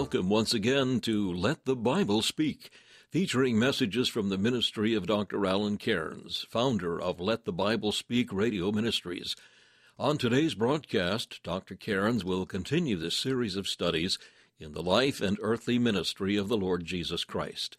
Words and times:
Welcome 0.00 0.30
once 0.30 0.54
again 0.54 1.00
to 1.00 1.30
Let 1.30 1.66
the 1.66 1.76
Bible 1.76 2.22
Speak, 2.22 2.70
featuring 3.10 3.58
messages 3.58 4.08
from 4.08 4.30
the 4.30 4.38
ministry 4.38 4.94
of 4.94 5.06
Dr. 5.06 5.44
Alan 5.44 5.76
Cairns, 5.76 6.46
founder 6.48 6.98
of 6.98 7.20
Let 7.20 7.44
the 7.44 7.52
Bible 7.52 7.92
Speak 7.92 8.32
Radio 8.32 8.72
Ministries. 8.72 9.36
On 9.98 10.16
today's 10.16 10.54
broadcast, 10.54 11.42
Dr. 11.42 11.74
Cairns 11.74 12.24
will 12.24 12.46
continue 12.46 12.96
this 12.96 13.14
series 13.14 13.56
of 13.56 13.68
studies 13.68 14.18
in 14.58 14.72
the 14.72 14.82
life 14.82 15.20
and 15.20 15.36
earthly 15.42 15.78
ministry 15.78 16.34
of 16.34 16.48
the 16.48 16.56
Lord 16.56 16.86
Jesus 16.86 17.22
Christ. 17.22 17.76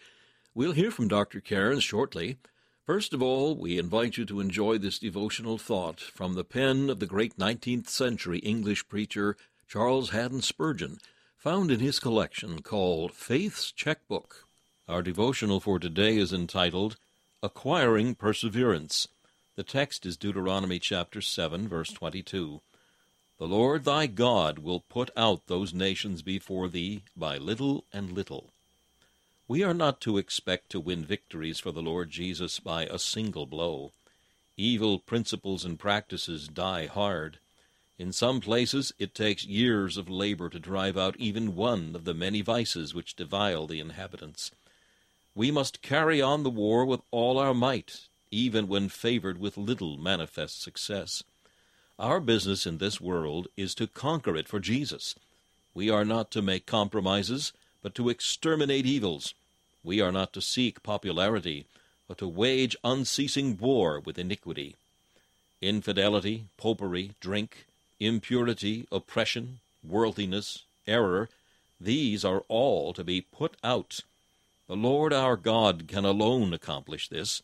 We'll 0.53 0.73
hear 0.73 0.91
from 0.91 1.07
Dr. 1.07 1.41
Cairns 1.41 1.83
shortly. 1.83 2.37
First 2.85 3.15
of 3.15 3.23
all, 3.23 3.55
we 3.55 3.79
invite 3.79 4.17
you 4.17 4.25
to 4.25 4.39
enjoy 4.39 4.77
this 4.77 4.99
devotional 4.99 5.57
thought 5.57 5.99
from 5.99 6.35
the 6.35 6.45
pen 6.45 6.87
of 6.91 6.99
the 6.99 7.07
great 7.07 7.37
19th 7.37 7.89
century 7.89 8.37
English 8.37 8.87
preacher 8.87 9.35
Charles 9.67 10.11
Haddon 10.11 10.43
Spurgeon 10.43 10.99
found 11.41 11.71
in 11.71 11.79
his 11.79 11.99
collection 11.99 12.61
called 12.61 13.11
Faith's 13.11 13.71
Checkbook. 13.71 14.45
Our 14.87 15.01
devotional 15.01 15.59
for 15.59 15.79
today 15.79 16.17
is 16.17 16.31
entitled 16.31 16.97
Acquiring 17.41 18.13
Perseverance. 18.13 19.07
The 19.55 19.63
text 19.63 20.05
is 20.05 20.17
Deuteronomy 20.17 20.77
chapter 20.77 21.19
7, 21.19 21.67
verse 21.67 21.89
22. 21.89 22.61
The 23.39 23.47
Lord 23.47 23.85
thy 23.85 24.05
God 24.05 24.59
will 24.59 24.81
put 24.81 25.09
out 25.17 25.47
those 25.47 25.73
nations 25.73 26.21
before 26.21 26.67
thee 26.67 27.01
by 27.17 27.39
little 27.39 27.85
and 27.91 28.11
little. 28.11 28.51
We 29.47 29.63
are 29.63 29.73
not 29.73 29.99
to 30.01 30.19
expect 30.19 30.69
to 30.69 30.79
win 30.79 31.03
victories 31.03 31.57
for 31.57 31.71
the 31.71 31.81
Lord 31.81 32.11
Jesus 32.11 32.59
by 32.59 32.85
a 32.85 32.99
single 32.99 33.47
blow. 33.47 33.93
Evil 34.57 34.99
principles 34.99 35.65
and 35.65 35.79
practices 35.79 36.47
die 36.47 36.85
hard. 36.85 37.39
In 38.01 38.11
some 38.11 38.41
places 38.41 38.91
it 38.97 39.13
takes 39.13 39.45
years 39.45 39.95
of 39.95 40.09
labor 40.09 40.49
to 40.49 40.57
drive 40.57 40.97
out 40.97 41.15
even 41.19 41.55
one 41.55 41.95
of 41.95 42.03
the 42.03 42.15
many 42.15 42.41
vices 42.41 42.95
which 42.95 43.15
defile 43.15 43.67
the 43.67 43.79
inhabitants. 43.79 44.49
We 45.35 45.51
must 45.51 45.83
carry 45.83 46.19
on 46.19 46.41
the 46.41 46.49
war 46.49 46.83
with 46.83 47.01
all 47.11 47.37
our 47.37 47.53
might, 47.53 48.07
even 48.31 48.67
when 48.67 48.89
favored 48.89 49.37
with 49.37 49.55
little 49.55 49.97
manifest 49.97 50.63
success. 50.63 51.23
Our 51.99 52.19
business 52.19 52.65
in 52.65 52.79
this 52.79 52.99
world 52.99 53.49
is 53.55 53.75
to 53.75 53.85
conquer 53.85 54.35
it 54.35 54.47
for 54.47 54.59
Jesus. 54.59 55.13
We 55.75 55.91
are 55.91 56.03
not 56.03 56.31
to 56.31 56.41
make 56.41 56.65
compromises, 56.65 57.53
but 57.83 57.93
to 57.93 58.09
exterminate 58.09 58.87
evils. 58.87 59.35
We 59.83 60.01
are 60.01 60.11
not 60.11 60.33
to 60.33 60.41
seek 60.41 60.81
popularity, 60.81 61.67
but 62.07 62.17
to 62.17 62.27
wage 62.27 62.75
unceasing 62.83 63.59
war 63.59 63.99
with 63.99 64.17
iniquity. 64.17 64.75
Infidelity, 65.61 66.45
popery, 66.57 67.11
drink, 67.19 67.67
impurity, 68.01 68.87
oppression, 68.91 69.59
worldliness, 69.87 70.63
error, 70.87 71.29
these 71.79 72.25
are 72.25 72.43
all 72.47 72.93
to 72.93 73.03
be 73.03 73.21
put 73.21 73.55
out. 73.63 74.01
The 74.67 74.75
Lord 74.75 75.13
our 75.13 75.37
God 75.37 75.87
can 75.87 76.03
alone 76.03 76.53
accomplish 76.53 77.07
this. 77.07 77.41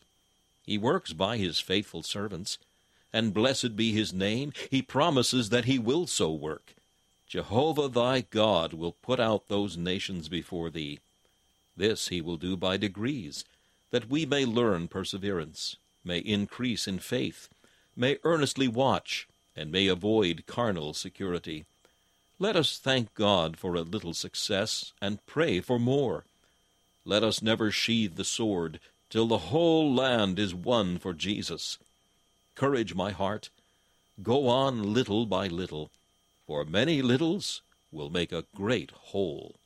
He 0.66 0.76
works 0.76 1.12
by 1.12 1.36
his 1.36 1.60
faithful 1.60 2.02
servants, 2.02 2.58
and 3.12 3.32
blessed 3.32 3.76
be 3.76 3.92
his 3.92 4.12
name, 4.12 4.52
he 4.70 4.82
promises 4.82 5.48
that 5.50 5.64
he 5.64 5.78
will 5.78 6.06
so 6.06 6.30
work. 6.32 6.74
Jehovah 7.28 7.88
thy 7.88 8.22
God 8.22 8.72
will 8.72 8.92
put 8.92 9.20
out 9.20 9.48
those 9.48 9.76
nations 9.76 10.28
before 10.28 10.70
thee. 10.70 10.98
This 11.76 12.08
he 12.08 12.20
will 12.20 12.36
do 12.36 12.56
by 12.56 12.76
degrees, 12.76 13.44
that 13.90 14.10
we 14.10 14.26
may 14.26 14.44
learn 14.44 14.88
perseverance, 14.88 15.76
may 16.04 16.18
increase 16.18 16.88
in 16.88 16.98
faith, 16.98 17.48
may 17.96 18.18
earnestly 18.24 18.66
watch, 18.66 19.28
and 19.58 19.72
may 19.72 19.88
avoid 19.88 20.44
carnal 20.46 20.94
security. 20.94 21.64
Let 22.38 22.54
us 22.54 22.78
thank 22.78 23.12
God 23.14 23.56
for 23.56 23.74
a 23.74 23.82
little 23.82 24.14
success 24.14 24.92
and 25.02 25.26
pray 25.26 25.60
for 25.60 25.78
more. 25.78 26.24
Let 27.04 27.24
us 27.24 27.42
never 27.42 27.72
sheathe 27.72 28.14
the 28.14 28.24
sword 28.24 28.78
till 29.10 29.26
the 29.26 29.50
whole 29.50 29.92
land 29.92 30.38
is 30.38 30.54
won 30.54 30.98
for 30.98 31.12
Jesus. 31.12 31.78
Courage, 32.54 32.94
my 32.94 33.10
heart. 33.10 33.50
Go 34.22 34.48
on 34.48 34.94
little 34.94 35.26
by 35.26 35.48
little, 35.48 35.90
for 36.46 36.64
many 36.64 37.02
littles 37.02 37.62
will 37.90 38.10
make 38.10 38.32
a 38.32 38.44
great 38.54 38.90
whole. 38.90 39.56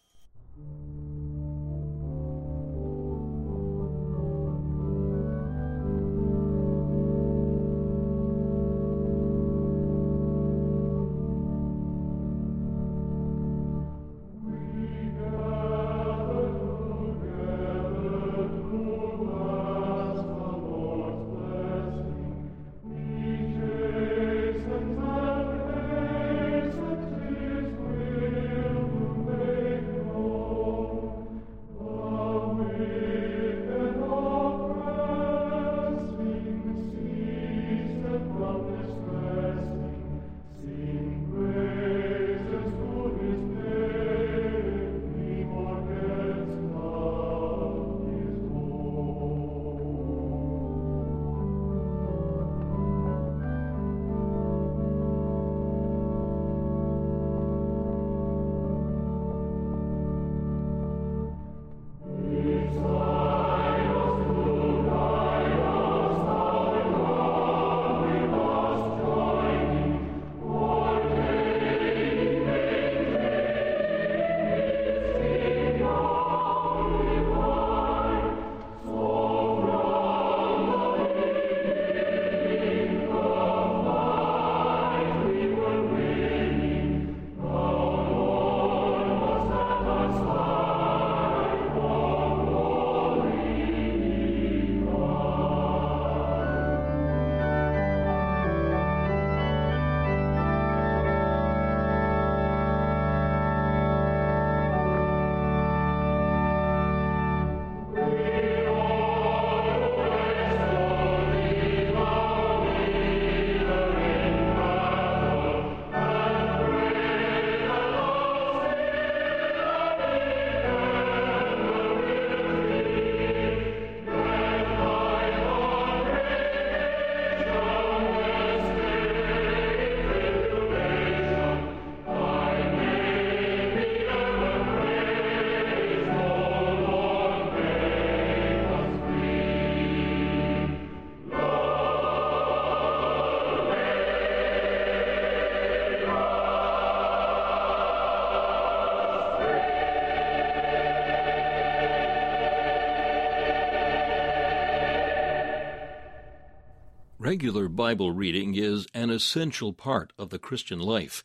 Regular 157.33 157.71
Bible 157.71 158.11
reading 158.11 158.57
is 158.57 158.87
an 158.93 159.09
essential 159.09 159.73
part 159.73 160.13
of 160.19 160.29
the 160.29 160.39
Christian 160.39 160.79
life. 160.79 161.25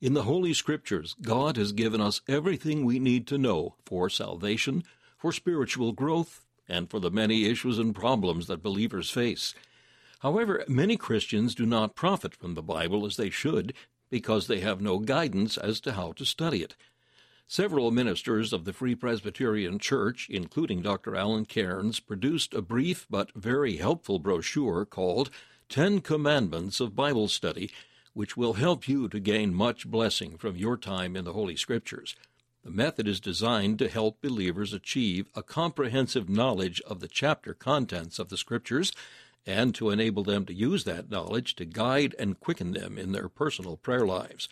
In 0.00 0.12
the 0.12 0.24
Holy 0.24 0.52
Scriptures, 0.52 1.14
God 1.22 1.56
has 1.56 1.70
given 1.70 2.00
us 2.00 2.22
everything 2.26 2.84
we 2.84 2.98
need 2.98 3.28
to 3.28 3.38
know 3.38 3.76
for 3.86 4.10
salvation, 4.10 4.82
for 5.16 5.30
spiritual 5.30 5.92
growth, 5.92 6.44
and 6.68 6.90
for 6.90 6.98
the 6.98 7.08
many 7.08 7.44
issues 7.44 7.78
and 7.78 7.94
problems 7.94 8.48
that 8.48 8.64
believers 8.64 9.10
face. 9.10 9.54
However, 10.22 10.64
many 10.66 10.96
Christians 10.96 11.54
do 11.54 11.66
not 11.66 11.94
profit 11.94 12.34
from 12.34 12.54
the 12.54 12.60
Bible 12.60 13.06
as 13.06 13.16
they 13.16 13.30
should 13.30 13.74
because 14.10 14.48
they 14.48 14.58
have 14.58 14.80
no 14.80 14.98
guidance 14.98 15.56
as 15.56 15.78
to 15.82 15.92
how 15.92 16.10
to 16.14 16.24
study 16.24 16.64
it. 16.64 16.74
Several 17.46 17.90
ministers 17.90 18.54
of 18.54 18.64
the 18.64 18.72
Free 18.72 18.94
Presbyterian 18.94 19.78
Church, 19.78 20.28
including 20.30 20.80
Dr. 20.80 21.14
Alan 21.14 21.44
Cairns, 21.44 22.00
produced 22.00 22.54
a 22.54 22.62
brief 22.62 23.06
but 23.10 23.32
very 23.34 23.76
helpful 23.76 24.18
brochure 24.18 24.86
called 24.86 25.30
Ten 25.68 26.00
Commandments 26.00 26.80
of 26.80 26.96
Bible 26.96 27.28
Study, 27.28 27.70
which 28.14 28.34
will 28.34 28.54
help 28.54 28.88
you 28.88 29.08
to 29.08 29.20
gain 29.20 29.54
much 29.54 29.86
blessing 29.86 30.38
from 30.38 30.56
your 30.56 30.78
time 30.78 31.14
in 31.16 31.26
the 31.26 31.34
Holy 31.34 31.54
Scriptures. 31.54 32.16
The 32.64 32.70
method 32.70 33.06
is 33.06 33.20
designed 33.20 33.78
to 33.80 33.90
help 33.90 34.22
believers 34.22 34.72
achieve 34.72 35.28
a 35.34 35.42
comprehensive 35.42 36.30
knowledge 36.30 36.80
of 36.86 37.00
the 37.00 37.08
chapter 37.08 37.52
contents 37.52 38.18
of 38.18 38.30
the 38.30 38.38
Scriptures 38.38 38.90
and 39.44 39.74
to 39.74 39.90
enable 39.90 40.22
them 40.22 40.46
to 40.46 40.54
use 40.54 40.84
that 40.84 41.10
knowledge 41.10 41.56
to 41.56 41.66
guide 41.66 42.14
and 42.18 42.40
quicken 42.40 42.72
them 42.72 42.96
in 42.96 43.12
their 43.12 43.28
personal 43.28 43.76
prayer 43.76 44.06
lives. 44.06 44.48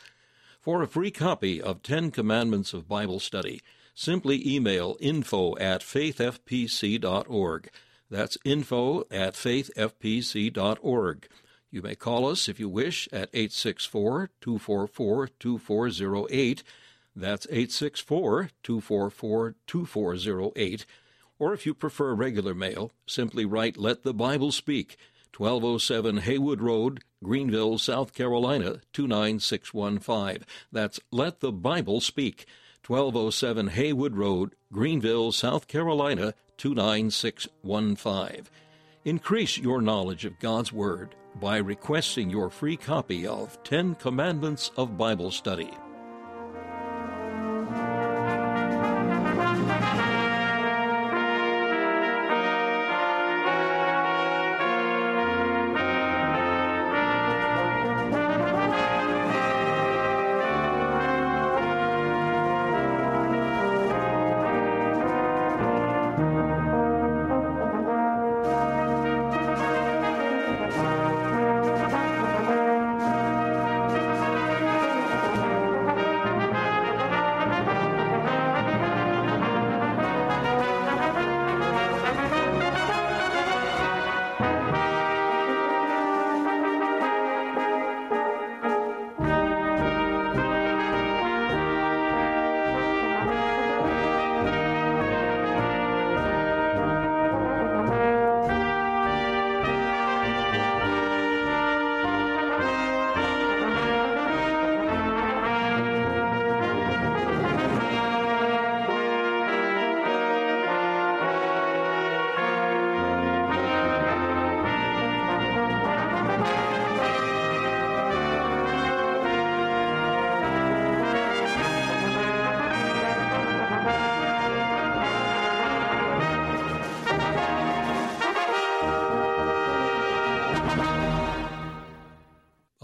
For 0.63 0.81
a 0.81 0.87
free 0.87 1.11
copy 1.11 1.61
of 1.61 1.83
Ten 1.83 2.13
Commandments 2.13 2.73
of 2.73 2.87
Bible 2.87 3.19
Study, 3.19 3.63
simply 3.97 4.49
email 4.49 4.97
info 5.01 5.59
at 5.59 5.81
faithfpc.org. 5.81 7.71
That's 8.09 8.39
info 8.45 9.01
at 9.11 9.35
faithfpc.org. 9.35 11.29
You 11.73 11.83
may 11.83 11.97
call 11.97 12.29
us 12.29 12.49
if 12.49 12.61
you 12.61 12.69
wish 12.69 13.09
at 13.13 13.29
864 13.35 14.31
244 14.41 15.29
2408. 15.41 16.63
That's 17.17 17.47
864 17.47 18.51
244 18.63 19.55
2408. 19.67 20.87
Or 21.41 21.53
if 21.53 21.67
you 21.67 21.75
prefer 21.75 22.15
regular 22.15 22.55
mail, 22.55 22.93
simply 23.05 23.45
write 23.45 23.77
Let 23.77 24.05
the 24.05 24.15
Bible 24.15 24.53
Speak, 24.53 24.97
1207 25.37 26.19
Haywood 26.19 26.61
Road, 26.61 27.03
Greenville, 27.23 27.79
South 27.79 28.13
Carolina 28.15 28.81
29615. 28.93 30.45
That's 30.71 31.01
Let 31.11 31.41
the 31.41 31.53
Bible 31.53 32.01
Speak, 32.01 32.47
1207 32.87 33.69
Haywood 33.69 34.17
Road, 34.17 34.55
Greenville, 34.73 35.33
South 35.33 35.69
Carolina 35.69 36.35
29615. 36.59 38.47
Increase 39.05 39.59
your 39.59 39.83
knowledge 39.83 40.25
of 40.25 40.39
God's 40.39 40.73
Word 40.73 41.15
by 41.41 41.57
requesting 41.57 42.31
your 42.31 42.51
free 42.51 42.77
copy 42.77 43.27
of 43.27 43.63
Ten 43.65 43.95
Commandments 43.97 44.71
of 44.77 44.99
Bible 44.99 45.31
Study. 45.31 45.71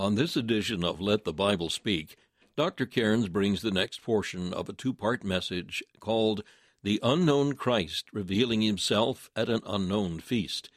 On 0.08 0.14
this 0.14 0.36
edition 0.36 0.84
of 0.84 1.02
Let 1.02 1.24
the 1.24 1.34
Bible 1.34 1.68
Speak, 1.68 2.16
Dr. 2.56 2.86
Cairns 2.86 3.28
brings 3.28 3.60
the 3.60 3.70
next 3.70 4.00
portion 4.00 4.54
of 4.54 4.66
a 4.66 4.72
two 4.72 4.94
part 4.94 5.22
message 5.22 5.82
called 6.00 6.42
The 6.82 6.98
Unknown 7.02 7.56
Christ 7.56 8.06
Revealing 8.10 8.62
Himself 8.62 9.28
at 9.36 9.50
an 9.50 9.60
Unknown 9.66 10.20
Feast. 10.20 10.70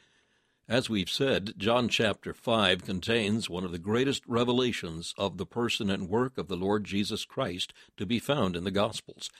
As 0.68 0.90
we've 0.90 1.08
said, 1.08 1.54
John 1.56 1.88
chapter 1.88 2.34
5 2.34 2.84
contains 2.84 3.48
one 3.48 3.64
of 3.64 3.72
the 3.72 3.78
greatest 3.78 4.22
revelations 4.26 5.14
of 5.16 5.38
the 5.38 5.46
person 5.46 5.88
and 5.88 6.10
work 6.10 6.36
of 6.36 6.48
the 6.48 6.56
Lord 6.56 6.84
Jesus 6.84 7.24
Christ 7.24 7.72
to 7.96 8.04
be 8.04 8.18
found 8.18 8.54
in 8.54 8.64
the 8.64 8.70
Gospels. 8.70 9.30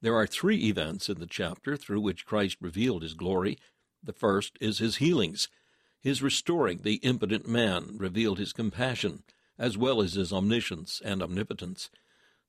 There 0.00 0.14
are 0.14 0.28
three 0.28 0.68
events 0.68 1.08
in 1.08 1.18
the 1.18 1.26
chapter 1.26 1.76
through 1.76 2.02
which 2.02 2.26
Christ 2.26 2.58
revealed 2.60 3.02
his 3.02 3.14
glory. 3.14 3.58
The 4.04 4.12
first 4.12 4.56
is 4.60 4.78
his 4.78 4.98
healings. 4.98 5.48
His 6.02 6.20
restoring 6.20 6.78
the 6.82 6.96
impotent 6.96 7.46
man 7.46 7.96
revealed 7.96 8.40
his 8.40 8.52
compassion, 8.52 9.22
as 9.56 9.78
well 9.78 10.02
as 10.02 10.14
his 10.14 10.32
omniscience 10.32 11.00
and 11.04 11.22
omnipotence. 11.22 11.90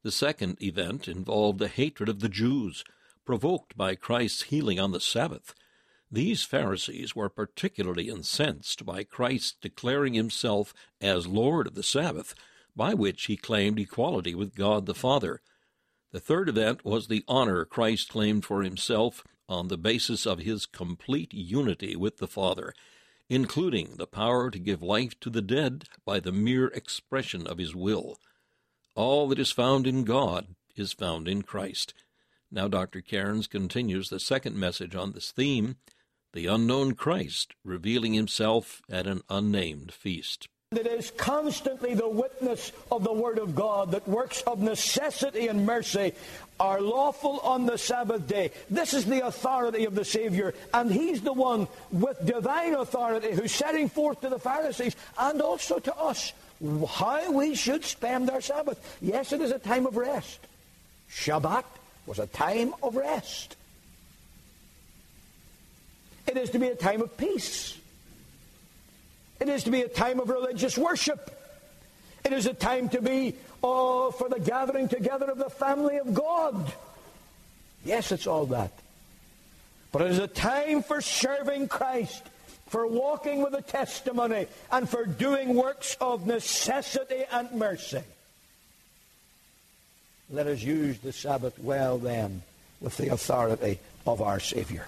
The 0.02 0.12
second 0.12 0.60
event 0.60 1.08
involved 1.08 1.60
the 1.60 1.68
hatred 1.68 2.10
of 2.10 2.20
the 2.20 2.30
Jews, 2.30 2.84
provoked 3.26 3.78
by 3.78 3.94
Christ's 3.94 4.44
healing 4.44 4.80
on 4.80 4.92
the 4.92 5.00
Sabbath. 5.00 5.54
These 6.12 6.44
Pharisees 6.44 7.16
were 7.16 7.30
particularly 7.30 8.10
incensed 8.10 8.88
by 8.88 9.04
Christ's 9.04 9.56
declaring 9.62 10.16
himself 10.16 10.74
as 11.00 11.28
Lord 11.28 11.68
of 11.68 11.76
the 11.76 11.84
Sabbath, 11.84 12.34
by 12.76 12.96
which 12.96 13.26
he 13.26 13.38
claimed 13.38 13.80
equality 13.80 14.34
with 14.34 14.56
God 14.56 14.88
the 14.88 14.96
Father. 14.96 15.44
The 16.12 16.20
third 16.20 16.50
event 16.50 16.84
was 16.84 17.08
the 17.08 17.24
honor 17.28 17.66
Christ 17.66 18.10
claimed 18.10 18.46
for 18.46 18.64
himself 18.64 19.24
on 19.48 19.68
the 19.68 19.78
basis 19.78 20.26
of 20.26 20.40
his 20.40 20.66
complete 20.66 21.36
unity 21.36 21.96
with 21.96 22.18
the 22.18 22.28
Father 22.28 22.74
including 23.30 23.96
the 23.98 24.08
power 24.08 24.52
to 24.52 24.60
give 24.60 24.82
life 24.82 25.20
to 25.20 25.30
the 25.30 25.42
dead 25.42 25.86
by 26.06 26.20
the 26.20 26.32
mere 26.32 26.68
expression 26.68 27.48
of 27.48 27.58
his 27.58 27.76
will. 27.76 28.18
All 28.96 29.28
that 29.30 29.40
is 29.40 29.52
found 29.52 29.88
in 29.88 30.04
God 30.04 30.56
is 30.76 30.94
found 30.94 31.28
in 31.28 31.42
Christ. 31.42 31.94
Now, 32.52 32.68
Dr. 32.68 33.02
Cairns 33.02 33.48
continues 33.48 34.10
the 34.10 34.20
second 34.20 34.56
message 34.56 34.96
on 34.96 35.14
this 35.14 35.32
theme 35.32 35.78
the 36.34 36.48
unknown 36.48 36.96
Christ 36.96 37.54
revealing 37.64 38.14
himself 38.14 38.82
at 38.90 39.06
an 39.06 39.22
unnamed 39.30 39.94
feast. 39.94 40.48
It 40.78 40.88
is 40.88 41.12
constantly 41.12 41.94
the 41.94 42.08
witness 42.08 42.72
of 42.92 43.04
the 43.04 43.14
Word 43.14 43.38
of 43.38 43.56
God 43.56 43.92
that 43.92 44.08
works 44.08 44.42
of 44.42 44.60
necessity 44.60 45.48
and 45.48 45.66
mercy 45.66 46.14
are 46.60 46.82
lawful 46.82 47.40
on 47.40 47.66
the 47.66 47.78
Sabbath 47.78 48.28
day. 48.28 48.52
This 48.70 48.94
is 48.94 49.06
the 49.06 49.26
authority 49.26 49.86
of 49.86 49.96
the 49.96 50.06
Savior, 50.06 50.54
and 50.74 50.92
He's 50.92 51.22
the 51.22 51.34
one 51.34 51.68
with 51.92 52.26
divine 52.26 52.76
authority 52.76 53.32
who's 53.32 53.52
setting 53.52 53.90
forth 53.90 54.22
to 54.22 54.30
the 54.30 54.40
Pharisees 54.40 54.96
and 55.18 55.42
also 55.42 55.80
to 55.80 55.96
us 55.96 56.34
how 56.90 57.32
we 57.32 57.56
should 57.56 57.84
spend 57.84 58.30
our 58.30 58.42
Sabbath. 58.42 58.98
Yes, 59.02 59.34
it 59.34 59.42
is 59.42 59.52
a 59.52 59.60
time 59.60 59.86
of 59.86 59.98
rest. 59.98 60.40
Shabbat 61.12 61.66
was 62.06 62.20
a 62.20 62.28
time 62.28 62.74
of 62.82 62.96
rest. 62.96 63.56
It 66.28 66.38
is 66.38 66.50
to 66.52 66.60
be 66.60 66.68
a 66.68 66.76
time 66.76 67.02
of 67.02 67.16
peace. 67.18 67.78
It 69.44 69.50
is 69.50 69.66
to 69.66 69.72
be 69.72 69.82
a 69.82 69.90
time 69.90 70.22
of 70.22 70.30
religious 70.30 70.78
worship. 70.78 71.38
It 72.24 72.32
is 72.32 72.46
a 72.46 72.54
time 72.54 72.88
to 72.90 73.02
be, 73.02 73.36
oh, 73.62 74.12
for 74.12 74.30
the 74.30 74.40
gathering 74.40 74.88
together 74.88 75.30
of 75.30 75.38
the 75.38 75.50
family 75.50 75.98
of 75.98 76.14
God. 76.14 76.72
Yes, 77.84 78.14
it's 78.14 78.26
all 78.26 78.46
that. 78.46 78.72
But 79.92 80.04
it 80.04 80.12
is 80.12 80.20
a 80.20 80.30
time 80.30 80.82
for 80.82 81.02
serving 81.02 81.68
Christ, 81.68 82.24
for 82.68 82.88
walking 82.88 83.44
with 83.44 83.54
a 83.54 83.62
testimony, 83.62 84.48
and 84.72 84.88
for 84.88 85.06
doing 85.06 85.56
works 85.56 85.98
of 86.00 86.26
necessity 86.26 87.26
and 87.30 87.52
mercy. 87.52 88.04
Let 90.30 90.48
us 90.48 90.64
use 90.64 91.00
the 91.00 91.12
Sabbath 91.12 91.60
well 91.60 91.98
then 91.98 92.44
with 92.80 92.96
the 92.96 93.10
authority 93.10 93.80
of 94.08 94.22
our 94.22 94.40
Savior. 94.40 94.88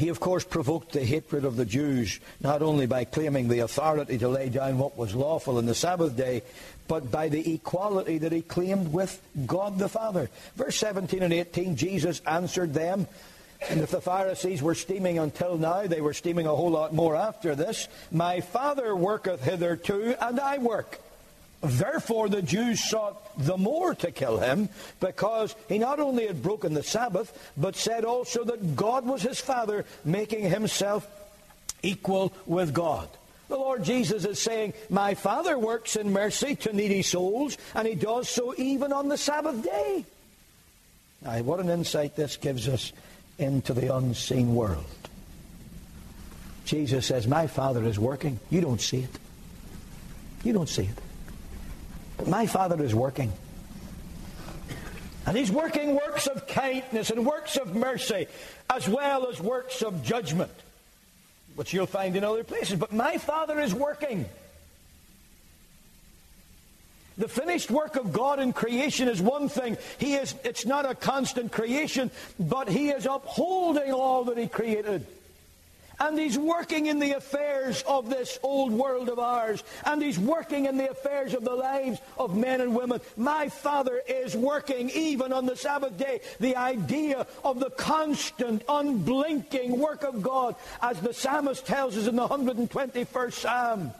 He, 0.00 0.08
of 0.08 0.18
course, 0.18 0.44
provoked 0.44 0.92
the 0.92 1.04
hatred 1.04 1.44
of 1.44 1.56
the 1.56 1.66
Jews, 1.66 2.20
not 2.40 2.62
only 2.62 2.86
by 2.86 3.04
claiming 3.04 3.48
the 3.48 3.58
authority 3.58 4.16
to 4.16 4.30
lay 4.30 4.48
down 4.48 4.78
what 4.78 4.96
was 4.96 5.14
lawful 5.14 5.58
in 5.58 5.66
the 5.66 5.74
Sabbath 5.74 6.16
day, 6.16 6.40
but 6.88 7.10
by 7.10 7.28
the 7.28 7.52
equality 7.52 8.16
that 8.16 8.32
he 8.32 8.40
claimed 8.40 8.94
with 8.94 9.20
God 9.46 9.78
the 9.78 9.90
Father. 9.90 10.30
Verse 10.56 10.78
17 10.78 11.22
and 11.22 11.34
18, 11.34 11.76
Jesus 11.76 12.22
answered 12.26 12.72
them, 12.72 13.08
and 13.68 13.80
if 13.80 13.90
the 13.90 14.00
Pharisees 14.00 14.62
were 14.62 14.74
steaming 14.74 15.18
until 15.18 15.58
now, 15.58 15.86
they 15.86 16.00
were 16.00 16.14
steaming 16.14 16.46
a 16.46 16.56
whole 16.56 16.70
lot 16.70 16.94
more 16.94 17.14
after 17.14 17.54
this. 17.54 17.86
My 18.10 18.40
Father 18.40 18.96
worketh 18.96 19.44
hitherto, 19.44 20.16
and 20.18 20.40
I 20.40 20.56
work. 20.56 20.98
Therefore, 21.62 22.28
the 22.28 22.40
Jews 22.40 22.82
sought 22.88 23.36
the 23.36 23.58
more 23.58 23.94
to 23.96 24.10
kill 24.10 24.38
him, 24.38 24.70
because 24.98 25.54
he 25.68 25.78
not 25.78 26.00
only 26.00 26.26
had 26.26 26.42
broken 26.42 26.72
the 26.72 26.82
Sabbath, 26.82 27.52
but 27.56 27.76
said 27.76 28.04
also 28.04 28.44
that 28.44 28.76
God 28.76 29.04
was 29.06 29.22
his 29.22 29.40
Father, 29.40 29.84
making 30.04 30.48
himself 30.48 31.06
equal 31.82 32.32
with 32.46 32.72
God. 32.72 33.08
The 33.48 33.58
Lord 33.58 33.84
Jesus 33.84 34.24
is 34.24 34.40
saying, 34.40 34.72
My 34.88 35.14
Father 35.14 35.58
works 35.58 35.96
in 35.96 36.12
mercy 36.12 36.54
to 36.56 36.72
needy 36.72 37.02
souls, 37.02 37.58
and 37.74 37.86
he 37.86 37.94
does 37.94 38.28
so 38.28 38.54
even 38.56 38.92
on 38.92 39.08
the 39.08 39.18
Sabbath 39.18 39.62
day. 39.62 40.04
Now, 41.22 41.42
what 41.42 41.60
an 41.60 41.68
insight 41.68 42.16
this 42.16 42.36
gives 42.36 42.68
us 42.68 42.92
into 43.38 43.74
the 43.74 43.94
unseen 43.94 44.54
world. 44.54 44.84
Jesus 46.64 47.06
says, 47.06 47.26
My 47.26 47.48
Father 47.48 47.84
is 47.84 47.98
working. 47.98 48.38
You 48.48 48.60
don't 48.60 48.80
see 48.80 49.00
it. 49.00 49.18
You 50.42 50.54
don't 50.54 50.68
see 50.68 50.84
it. 50.84 51.09
My 52.26 52.46
Father 52.46 52.82
is 52.82 52.94
working. 52.94 53.32
And 55.26 55.36
He's 55.36 55.50
working 55.50 55.94
works 55.94 56.26
of 56.26 56.46
kindness 56.46 57.10
and 57.10 57.26
works 57.26 57.56
of 57.56 57.74
mercy, 57.74 58.26
as 58.68 58.88
well 58.88 59.28
as 59.28 59.40
works 59.40 59.82
of 59.82 60.02
judgment, 60.02 60.50
which 61.54 61.72
you'll 61.72 61.86
find 61.86 62.16
in 62.16 62.24
other 62.24 62.44
places. 62.44 62.78
But 62.78 62.92
my 62.92 63.18
Father 63.18 63.60
is 63.60 63.74
working. 63.74 64.26
The 67.18 67.28
finished 67.28 67.70
work 67.70 67.96
of 67.96 68.12
God 68.12 68.40
in 68.40 68.54
creation 68.54 69.06
is 69.06 69.20
one 69.20 69.50
thing. 69.50 69.76
He 69.98 70.14
is, 70.14 70.34
it's 70.42 70.64
not 70.64 70.90
a 70.90 70.94
constant 70.94 71.52
creation, 71.52 72.10
but 72.38 72.68
He 72.68 72.88
is 72.88 73.04
upholding 73.04 73.92
all 73.92 74.24
that 74.24 74.38
He 74.38 74.48
created. 74.48 75.06
And 76.00 76.18
He's 76.18 76.38
working 76.38 76.86
in 76.86 76.98
the 76.98 77.12
affairs 77.12 77.84
of 77.86 78.08
this 78.08 78.38
old 78.42 78.72
world 78.72 79.08
of 79.08 79.18
ours. 79.18 79.62
And 79.84 80.02
He's 80.02 80.18
working 80.18 80.64
in 80.66 80.78
the 80.78 80.90
affairs 80.90 81.34
of 81.34 81.44
the 81.44 81.54
lives 81.54 82.00
of 82.18 82.36
men 82.36 82.60
and 82.60 82.74
women. 82.74 83.00
My 83.16 83.48
Father 83.48 84.00
is 84.08 84.34
working 84.34 84.90
even 84.90 85.32
on 85.32 85.46
the 85.46 85.56
Sabbath 85.56 85.98
day. 85.98 86.20
The 86.40 86.56
idea 86.56 87.26
of 87.44 87.60
the 87.60 87.70
constant, 87.70 88.64
unblinking 88.68 89.78
work 89.78 90.02
of 90.02 90.22
God, 90.22 90.56
as 90.80 91.00
the 91.00 91.12
psalmist 91.12 91.66
tells 91.66 91.96
us 91.96 92.06
in 92.06 92.16
the 92.16 92.26
121st 92.26 93.32
Psalm 93.32 93.92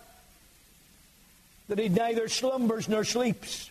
that 1.69 1.79
he 1.79 1.89
neither 1.89 2.29
slumbers 2.29 2.89
nor 2.89 3.05
sleeps. 3.05 3.71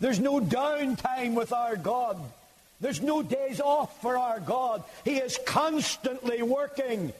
There's 0.00 0.20
no 0.20 0.40
downtime 0.40 1.34
with 1.34 1.52
our 1.52 1.76
God. 1.76 2.18
There's 2.80 3.00
no 3.00 3.22
days 3.22 3.60
off 3.60 4.02
for 4.02 4.18
our 4.18 4.40
God. 4.40 4.82
He 5.04 5.16
is 5.16 5.38
constantly 5.46 6.42
working 6.42 7.12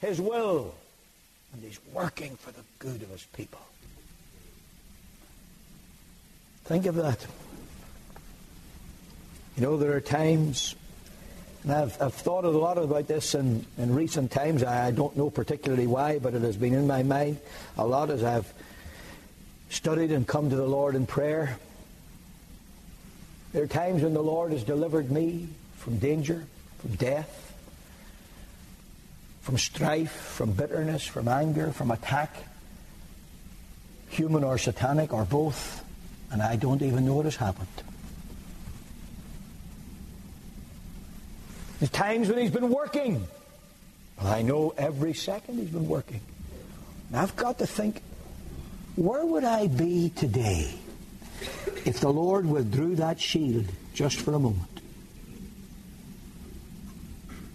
his 0.00 0.20
will. 0.20 0.74
And 1.52 1.62
he's 1.62 1.80
working 1.92 2.36
for 2.36 2.50
the 2.52 2.62
good 2.78 3.02
of 3.02 3.10
his 3.10 3.24
people. 3.32 3.60
Think 6.64 6.86
of 6.86 6.96
that. 6.96 7.24
You 9.56 9.62
know, 9.62 9.76
there 9.76 9.92
are 9.92 10.00
times, 10.00 10.74
and 11.62 11.72
I've, 11.72 12.02
I've 12.02 12.12
thought 12.12 12.44
a 12.44 12.50
lot 12.50 12.76
about 12.76 13.06
this 13.06 13.34
in, 13.34 13.64
in 13.78 13.94
recent 13.94 14.32
times. 14.32 14.62
I, 14.62 14.88
I 14.88 14.90
don't 14.90 15.16
know 15.16 15.30
particularly 15.30 15.86
why, 15.86 16.18
but 16.18 16.34
it 16.34 16.42
has 16.42 16.56
been 16.56 16.74
in 16.74 16.86
my 16.86 17.02
mind 17.02 17.38
a 17.78 17.86
lot 17.86 18.10
as 18.10 18.22
I've 18.22 18.52
studied 19.70 20.12
and 20.12 20.26
come 20.26 20.50
to 20.50 20.56
the 20.56 20.66
Lord 20.66 20.94
in 20.94 21.06
prayer. 21.06 21.56
There 23.52 23.62
are 23.62 23.68
times 23.68 24.02
when 24.02 24.12
the 24.12 24.22
Lord 24.22 24.52
has 24.52 24.64
delivered 24.64 25.10
me 25.10 25.48
from 25.76 25.98
danger, 25.98 26.44
from 26.80 26.96
death, 26.96 27.45
from 29.46 29.58
strife, 29.58 30.10
from 30.10 30.50
bitterness, 30.50 31.06
from 31.06 31.28
anger, 31.28 31.70
from 31.70 31.92
attack, 31.92 32.34
human 34.08 34.42
or 34.42 34.58
satanic 34.58 35.12
or 35.12 35.24
both, 35.24 35.84
and 36.32 36.42
I 36.42 36.56
don't 36.56 36.82
even 36.82 37.06
know 37.06 37.14
what 37.14 37.26
has 37.26 37.36
happened. 37.36 37.68
There's 41.78 41.92
times 41.92 42.28
when 42.28 42.38
He's 42.38 42.50
been 42.50 42.70
working. 42.70 43.24
Well, 44.20 44.32
I 44.32 44.42
know 44.42 44.74
every 44.76 45.14
second 45.14 45.58
He's 45.60 45.70
been 45.70 45.86
working. 45.86 46.22
And 47.10 47.18
I've 47.18 47.36
got 47.36 47.58
to 47.58 47.68
think, 47.68 48.02
where 48.96 49.24
would 49.24 49.44
I 49.44 49.68
be 49.68 50.10
today 50.16 50.74
if 51.84 52.00
the 52.00 52.08
Lord 52.08 52.46
withdrew 52.46 52.96
that 52.96 53.20
shield 53.20 53.66
just 53.94 54.16
for 54.16 54.34
a 54.34 54.40
moment? 54.40 54.75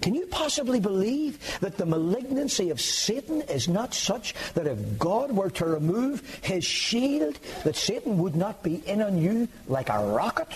Can 0.01 0.15
you 0.15 0.25
possibly 0.25 0.79
believe 0.79 1.60
that 1.60 1.77
the 1.77 1.86
malignancy 1.86 2.72
of 2.72 2.81
Satan 2.81 3.41
is 3.43 3.67
not 3.67 3.93
such 3.93 4.34
that 4.55 4.65
if 4.65 4.98
God 4.98 5.31
were 5.31 5.51
to 5.51 5.65
remove 5.65 6.39
his 6.41 6.65
shield, 6.65 7.38
that 7.63 7.75
Satan 7.75 8.17
would 8.17 8.36
not 8.36 8.63
be 8.63 8.75
in 8.88 9.01
on 9.01 9.20
you 9.20 9.48
like 9.67 9.89
a 9.89 10.03
rocket? 10.03 10.50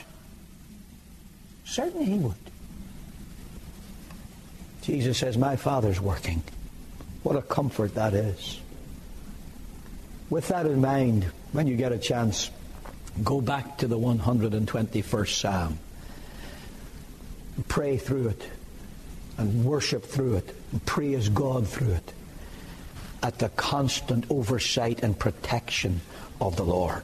Certainly 1.63 2.05
he 2.05 2.17
would. 2.17 2.33
Jesus 4.81 5.17
says, 5.17 5.37
My 5.37 5.55
Father's 5.55 6.01
working. 6.01 6.41
What 7.21 7.35
a 7.35 7.41
comfort 7.41 7.95
that 7.95 8.13
is. 8.13 8.59
With 10.29 10.47
that 10.47 10.65
in 10.65 10.81
mind, 10.81 11.25
when 11.53 11.67
you 11.67 11.75
get 11.75 11.91
a 11.91 11.99
chance, 11.99 12.49
go 13.23 13.41
back 13.41 13.77
to 13.79 13.87
the 13.87 13.97
121st 13.97 15.29
Psalm. 15.29 15.79
Pray 17.67 17.97
through 17.97 18.29
it 18.29 18.43
and 19.37 19.65
worship 19.65 20.03
through 20.03 20.35
it 20.35 20.55
and 20.71 20.85
praise 20.85 21.29
God 21.29 21.67
through 21.67 21.93
it 21.93 22.13
at 23.23 23.39
the 23.39 23.49
constant 23.49 24.25
oversight 24.29 25.01
and 25.03 25.17
protection 25.17 26.01
of 26.39 26.55
the 26.55 26.63
Lord. 26.63 27.03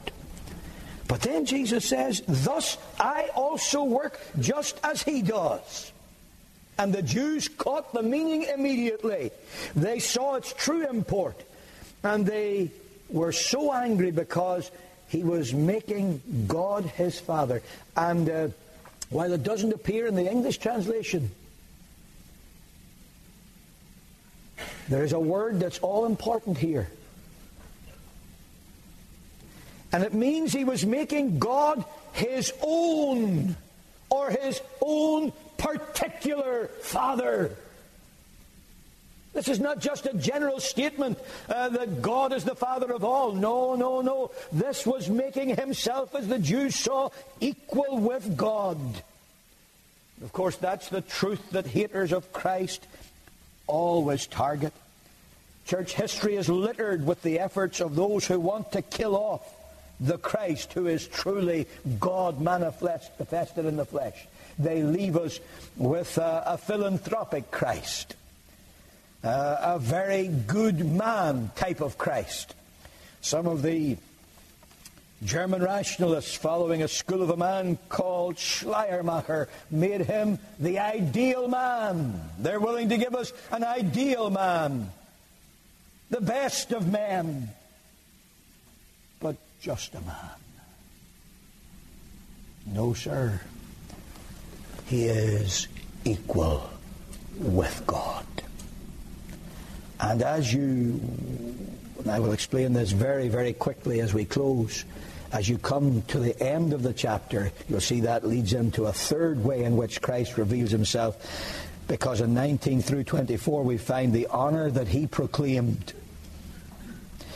But 1.08 1.20
then 1.20 1.44
Jesus 1.44 1.88
says, 1.88 2.22
Thus 2.26 2.78
I 2.98 3.28
also 3.34 3.84
work 3.84 4.20
just 4.38 4.78
as 4.84 5.02
he 5.02 5.20
does. 5.20 5.92
And 6.78 6.92
the 6.92 7.02
Jews 7.02 7.48
caught 7.48 7.92
the 7.92 8.02
meaning 8.02 8.44
immediately. 8.44 9.30
They 9.76 9.98
saw 9.98 10.36
its 10.36 10.52
true 10.54 10.88
import. 10.88 11.42
And 12.02 12.24
they 12.24 12.70
were 13.10 13.32
so 13.32 13.72
angry 13.72 14.10
because 14.10 14.70
he 15.08 15.22
was 15.22 15.52
making 15.52 16.22
God 16.48 16.84
his 16.84 17.20
father. 17.20 17.62
And 17.96 18.30
uh, 18.30 18.48
while 19.10 19.32
it 19.32 19.42
doesn't 19.42 19.72
appear 19.72 20.06
in 20.06 20.14
the 20.14 20.30
English 20.30 20.58
translation, 20.58 21.30
there 24.88 25.04
is 25.04 25.12
a 25.12 25.20
word 25.20 25.60
that's 25.60 25.78
all 25.78 26.06
important 26.06 26.58
here. 26.58 26.88
And 29.92 30.02
it 30.02 30.14
means 30.14 30.52
he 30.52 30.64
was 30.64 30.86
making 30.86 31.38
God 31.38 31.84
his 32.12 32.52
own, 32.62 33.56
or 34.10 34.30
his 34.30 34.60
own 34.80 35.32
particular 35.58 36.68
father. 36.80 37.56
This 39.32 39.48
is 39.48 39.60
not 39.60 39.80
just 39.80 40.06
a 40.06 40.14
general 40.14 40.60
statement 40.60 41.18
uh, 41.48 41.70
that 41.70 42.02
God 42.02 42.32
is 42.34 42.44
the 42.44 42.54
Father 42.54 42.92
of 42.92 43.02
all. 43.02 43.32
No, 43.32 43.74
no, 43.74 44.02
no. 44.02 44.30
This 44.52 44.86
was 44.86 45.08
making 45.08 45.56
himself, 45.56 46.14
as 46.14 46.28
the 46.28 46.38
Jews 46.38 46.74
saw, 46.74 47.08
equal 47.40 47.98
with 47.98 48.36
God. 48.36 48.78
Of 50.22 50.32
course, 50.32 50.56
that's 50.56 50.88
the 50.90 51.00
truth 51.00 51.50
that 51.52 51.66
haters 51.66 52.12
of 52.12 52.32
Christ 52.32 52.86
always 53.66 54.26
target. 54.26 54.72
Church 55.66 55.92
history 55.94 56.36
is 56.36 56.48
littered 56.48 57.06
with 57.06 57.22
the 57.22 57.38
efforts 57.38 57.80
of 57.80 57.94
those 57.94 58.26
who 58.26 58.40
want 58.40 58.72
to 58.72 58.82
kill 58.82 59.16
off 59.16 59.42
the 60.00 60.18
Christ 60.18 60.72
who 60.72 60.86
is 60.86 61.06
truly 61.06 61.68
God 62.00 62.40
manifested 62.40 63.64
in 63.64 63.76
the 63.76 63.84
flesh. 63.84 64.26
They 64.58 64.82
leave 64.82 65.16
us 65.16 65.38
with 65.76 66.18
a, 66.18 66.42
a 66.46 66.58
philanthropic 66.58 67.50
Christ 67.50 68.16
uh, 69.24 69.56
a 69.74 69.78
very 69.78 70.28
good 70.28 70.84
man 70.84 71.50
type 71.54 71.80
of 71.80 71.98
Christ. 71.98 72.54
Some 73.20 73.46
of 73.46 73.62
the 73.62 73.96
German 75.24 75.62
rationalists, 75.62 76.34
following 76.34 76.82
a 76.82 76.88
school 76.88 77.22
of 77.22 77.30
a 77.30 77.36
man 77.36 77.78
called 77.88 78.38
Schleiermacher, 78.38 79.48
made 79.70 80.00
him 80.00 80.38
the 80.58 80.80
ideal 80.80 81.46
man. 81.46 82.20
They're 82.38 82.58
willing 82.58 82.88
to 82.88 82.96
give 82.96 83.14
us 83.14 83.32
an 83.52 83.62
ideal 83.62 84.30
man, 84.30 84.90
the 86.10 86.20
best 86.20 86.72
of 86.72 86.90
men, 86.90 87.50
but 89.20 89.36
just 89.60 89.94
a 89.94 90.00
man. 90.00 90.30
No, 92.66 92.92
sir. 92.92 93.40
He 94.86 95.04
is 95.04 95.68
equal 96.04 96.68
with 97.38 97.82
God. 97.86 98.26
And 100.00 100.20
as 100.20 100.52
you, 100.52 101.00
and 102.00 102.10
I 102.10 102.18
will 102.18 102.32
explain 102.32 102.72
this 102.72 102.90
very, 102.90 103.28
very 103.28 103.52
quickly 103.52 104.00
as 104.00 104.12
we 104.12 104.24
close, 104.24 104.84
as 105.32 105.48
you 105.48 105.56
come 105.58 106.02
to 106.02 106.18
the 106.18 106.38
end 106.40 106.72
of 106.72 106.82
the 106.82 106.92
chapter, 106.92 107.50
you'll 107.68 107.80
see 107.80 108.00
that 108.00 108.26
leads 108.26 108.52
into 108.52 108.84
a 108.84 108.92
third 108.92 109.42
way 109.42 109.64
in 109.64 109.76
which 109.76 110.02
Christ 110.02 110.36
reveals 110.36 110.70
himself. 110.70 111.16
Because 111.88 112.20
in 112.20 112.34
19 112.34 112.82
through 112.82 113.04
24, 113.04 113.62
we 113.62 113.78
find 113.78 114.12
the 114.12 114.26
honor 114.28 114.70
that 114.70 114.88
he 114.88 115.06
proclaimed. 115.06 115.94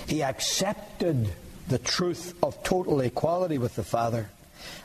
He 0.06 0.22
accepted 0.22 1.28
the 1.68 1.78
truth 1.78 2.34
of 2.42 2.62
total 2.62 3.00
equality 3.00 3.58
with 3.58 3.74
the 3.74 3.82
Father. 3.82 4.28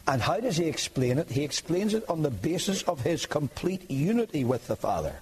And 0.08 0.22
how 0.22 0.40
does 0.40 0.58
he 0.58 0.66
explain 0.66 1.20
it? 1.20 1.30
He 1.30 1.44
explains 1.44 1.94
it 1.94 2.10
on 2.10 2.22
the 2.22 2.32
basis 2.32 2.82
of 2.84 3.02
his 3.02 3.26
complete 3.26 3.92
unity 3.92 4.44
with 4.44 4.68
the 4.68 4.76
Father. 4.76 5.16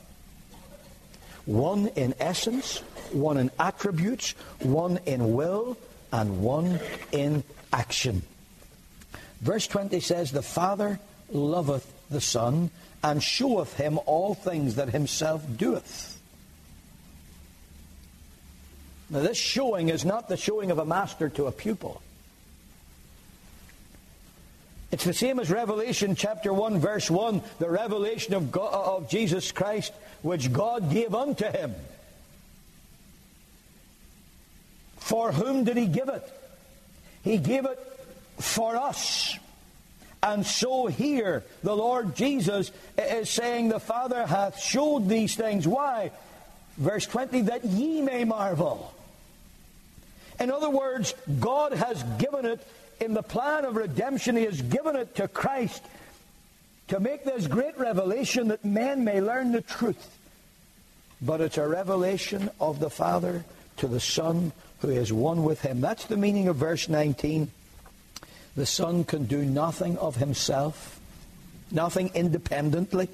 One 1.45 1.87
in 1.95 2.13
essence, 2.19 2.79
one 3.11 3.37
in 3.37 3.51
attributes, 3.59 4.31
one 4.59 4.99
in 5.05 5.33
will, 5.33 5.75
and 6.11 6.41
one 6.41 6.79
in 7.11 7.43
action. 7.71 8.21
Verse 9.41 9.67
20 9.67 9.99
says, 9.99 10.31
The 10.31 10.41
Father 10.41 10.99
loveth 11.31 11.91
the 12.09 12.21
Son, 12.21 12.71
and 13.03 13.23
showeth 13.23 13.75
him 13.75 13.99
all 14.05 14.33
things 14.33 14.75
that 14.75 14.89
himself 14.89 15.43
doeth. 15.57 16.19
Now, 19.09 19.21
this 19.21 19.37
showing 19.37 19.89
is 19.89 20.05
not 20.05 20.29
the 20.29 20.37
showing 20.37 20.69
of 20.69 20.77
a 20.77 20.85
master 20.85 21.29
to 21.29 21.47
a 21.47 21.51
pupil. 21.51 22.01
It's 24.91 25.05
the 25.05 25.13
same 25.13 25.39
as 25.39 25.51
Revelation 25.51 26.15
chapter 26.15 26.51
1, 26.51 26.79
verse 26.79 27.09
1, 27.09 27.41
the 27.59 27.69
revelation 27.69 28.33
of, 28.33 28.51
God, 28.51 28.73
of 28.73 29.09
Jesus 29.09 29.51
Christ, 29.51 29.93
which 30.23 30.51
God 30.51 30.91
gave 30.91 31.13
unto 31.13 31.45
him. 31.45 31.75
For 35.09 35.31
whom 35.31 35.63
did 35.63 35.75
he 35.75 35.87
give 35.87 36.07
it? 36.07 36.23
He 37.23 37.39
gave 37.39 37.65
it 37.65 37.79
for 38.37 38.75
us. 38.75 39.35
And 40.21 40.45
so 40.45 40.85
here, 40.85 41.43
the 41.63 41.75
Lord 41.75 42.15
Jesus 42.15 42.71
is 42.95 43.27
saying, 43.27 43.69
The 43.69 43.79
Father 43.79 44.23
hath 44.27 44.61
showed 44.61 45.09
these 45.09 45.35
things. 45.35 45.67
Why? 45.67 46.11
Verse 46.77 47.07
20, 47.07 47.41
that 47.41 47.65
ye 47.65 48.03
may 48.03 48.23
marvel. 48.23 48.93
In 50.39 50.51
other 50.51 50.69
words, 50.69 51.15
God 51.39 51.73
has 51.73 52.03
given 52.19 52.45
it 52.45 52.65
in 52.99 53.15
the 53.15 53.23
plan 53.23 53.65
of 53.65 53.77
redemption. 53.77 54.35
He 54.35 54.43
has 54.43 54.61
given 54.61 54.95
it 54.95 55.15
to 55.15 55.27
Christ 55.27 55.81
to 56.89 56.99
make 56.99 57.23
this 57.23 57.47
great 57.47 57.79
revelation 57.79 58.49
that 58.49 58.63
men 58.63 59.05
may 59.05 59.21
learn 59.21 59.53
the 59.53 59.61
truth. 59.61 60.19
But 61.19 61.41
it's 61.41 61.57
a 61.57 61.67
revelation 61.67 62.51
of 62.59 62.79
the 62.79 62.91
Father 62.91 63.43
to 63.77 63.87
the 63.87 63.99
Son 63.99 64.51
who 64.81 64.89
is 64.89 65.11
one 65.11 65.43
with 65.43 65.61
him. 65.61 65.81
That's 65.81 66.05
the 66.05 66.17
meaning 66.17 66.47
of 66.47 66.55
verse 66.55 66.89
19. 66.89 67.51
The 68.55 68.65
Son 68.65 69.03
can 69.03 69.25
do 69.25 69.43
nothing 69.43 69.97
of 69.97 70.15
himself, 70.15 70.99
nothing 71.71 72.11
independently. 72.13 73.09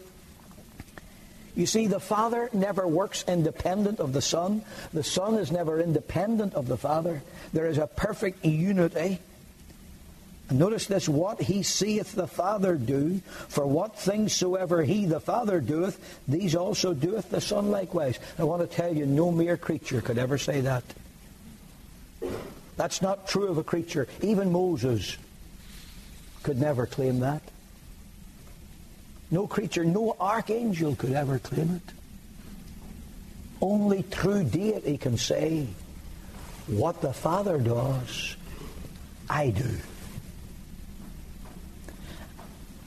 You 1.55 1.65
see, 1.65 1.87
the 1.87 1.99
Father 1.99 2.49
never 2.51 2.87
works 2.87 3.23
independent 3.27 3.99
of 3.99 4.11
the 4.11 4.21
Son. 4.21 4.61
The 4.93 5.03
Son 5.03 5.35
is 5.35 5.51
never 5.51 5.79
independent 5.79 6.53
of 6.53 6.67
the 6.67 6.77
Father. 6.77 7.21
There 7.53 7.67
is 7.67 7.77
a 7.77 7.87
perfect 7.87 8.43
unity. 8.45 9.19
And 10.49 10.59
notice 10.59 10.85
this, 10.85 11.09
what 11.09 11.41
he 11.41 11.63
seeth 11.63 12.13
the 12.13 12.27
Father 12.27 12.75
do, 12.75 13.21
for 13.47 13.65
what 13.65 13.97
things 13.97 14.33
soever 14.33 14.83
he, 14.83 15.05
the 15.05 15.19
Father, 15.19 15.59
doeth, 15.59 15.97
these 16.27 16.55
also 16.55 16.93
doeth 16.93 17.29
the 17.29 17.41
Son 17.41 17.71
likewise. 17.71 18.19
I 18.37 18.43
want 18.43 18.61
to 18.61 18.75
tell 18.75 18.93
you, 18.93 19.05
no 19.05 19.31
mere 19.31 19.57
creature 19.57 20.01
could 20.01 20.17
ever 20.17 20.37
say 20.37 20.61
that. 20.61 20.83
That's 22.77 23.01
not 23.01 23.27
true 23.27 23.47
of 23.47 23.57
a 23.57 23.63
creature. 23.63 24.07
Even 24.21 24.51
Moses 24.51 25.17
could 26.43 26.59
never 26.59 26.85
claim 26.85 27.19
that. 27.21 27.41
No 29.31 29.47
creature, 29.47 29.83
no 29.83 30.15
archangel 30.19 30.95
could 30.95 31.13
ever 31.13 31.39
claim 31.39 31.75
it. 31.75 31.93
Only 33.61 34.03
true 34.03 34.43
deity 34.43 34.97
can 34.97 35.17
say, 35.17 35.67
what 36.67 37.01
the 37.01 37.13
Father 37.13 37.57
does, 37.57 38.35
I 39.29 39.49
do. 39.49 39.69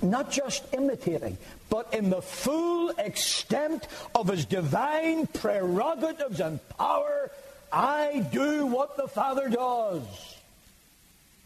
Not 0.00 0.30
just 0.30 0.64
imitating, 0.72 1.38
but 1.70 1.92
in 1.92 2.10
the 2.10 2.22
full 2.22 2.90
extent 2.90 3.88
of 4.14 4.28
his 4.28 4.44
divine 4.44 5.26
prerogatives 5.26 6.38
and 6.40 6.60
power 6.68 7.32
I 7.72 8.26
do 8.32 8.66
what 8.66 8.96
the 8.96 9.08
Father 9.08 9.48
does. 9.48 10.02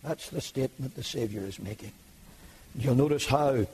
That's 0.02 0.30
the 0.30 0.40
statement 0.40 0.94
the 0.94 1.04
Savior 1.04 1.42
is 1.42 1.58
making. 1.58 1.92
You'll 2.74 2.94
notice 2.94 3.26
how 3.26 3.66